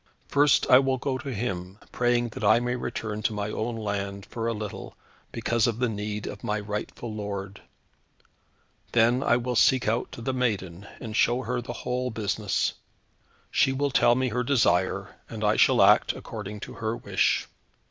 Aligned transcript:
First, 0.27 0.67
I 0.67 0.79
will 0.79 0.97
go 0.97 1.19
to 1.19 1.31
him, 1.31 1.77
praying 1.91 2.29
that 2.29 2.43
I 2.43 2.59
may 2.59 2.75
return 2.75 3.21
to 3.21 3.33
my 3.33 3.51
own 3.51 3.75
land, 3.75 4.25
for 4.25 4.47
a 4.47 4.51
little, 4.53 4.95
because 5.31 5.67
of 5.67 5.77
the 5.77 5.89
need 5.89 6.25
of 6.25 6.43
my 6.43 6.59
rightful 6.59 7.13
lord. 7.13 7.61
Then 8.93 9.21
I 9.21 9.37
will 9.37 9.55
seek 9.55 9.87
out 9.87 10.09
the 10.17 10.33
maiden, 10.33 10.87
and 10.99 11.15
show 11.15 11.43
her 11.43 11.61
the 11.61 11.73
whole 11.85 12.09
business. 12.09 12.73
She 13.51 13.73
will 13.73 13.91
tell 13.91 14.15
me 14.15 14.29
her 14.29 14.41
desire, 14.43 15.17
and 15.29 15.43
I 15.43 15.55
shall 15.55 15.83
act 15.83 16.13
according 16.13 16.61
to 16.61 16.73
her 16.81 16.97
wish." 16.97 17.47